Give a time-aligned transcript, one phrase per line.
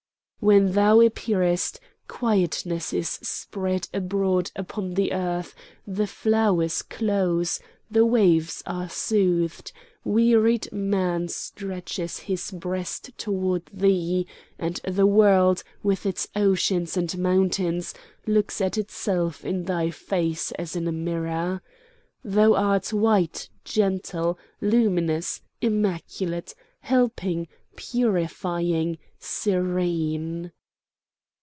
[0.43, 5.53] "When thou appearest, quietness is spread abroad upon the earth;
[5.85, 7.59] the flowers close,
[7.91, 9.71] the waves are soothed,
[10.03, 14.25] wearied man stretches his breast toward thee,
[14.57, 17.93] and the world with its oceans and mountains
[18.25, 21.61] looks at itself in thy face as in a mirror.
[22.23, 30.51] Thou art white, gentle, luminous, immaculate, helping, purifying, serene!"